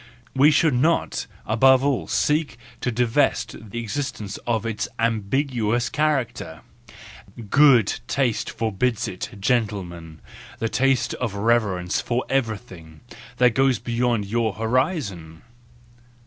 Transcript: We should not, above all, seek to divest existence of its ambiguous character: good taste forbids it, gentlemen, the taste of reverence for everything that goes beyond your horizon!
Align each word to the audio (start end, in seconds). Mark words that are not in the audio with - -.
We 0.35 0.49
should 0.49 0.73
not, 0.73 1.27
above 1.45 1.83
all, 1.83 2.07
seek 2.07 2.57
to 2.79 2.91
divest 2.91 3.53
existence 3.53 4.37
of 4.47 4.65
its 4.65 4.87
ambiguous 4.97 5.89
character: 5.89 6.61
good 7.51 7.99
taste 8.07 8.49
forbids 8.49 9.07
it, 9.07 9.29
gentlemen, 9.39 10.19
the 10.57 10.69
taste 10.69 11.13
of 11.13 11.35
reverence 11.35 12.01
for 12.01 12.25
everything 12.29 13.01
that 13.37 13.53
goes 13.53 13.77
beyond 13.77 14.25
your 14.25 14.53
horizon! 14.53 15.43